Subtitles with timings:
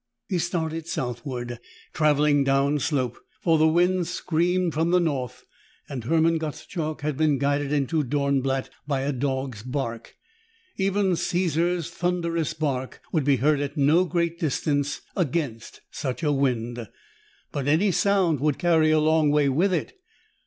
[0.29, 1.59] He started southward,
[1.93, 5.45] traveling downslope, for the wind screamed from the north
[5.87, 10.15] and Hermann Gottschalk had been guided into Dornblatt by a dog's bark.
[10.75, 16.87] Even Caesar's thunderous bark would be heard at no great distance against such a wind.
[17.51, 19.93] But any sound would carry a long way with it.